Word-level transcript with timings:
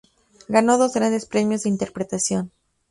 Ganó 0.47 0.79
dos 0.79 0.95
grandes 0.95 1.27
premios 1.27 1.61
de 1.61 1.69
interpretación. 1.69 2.51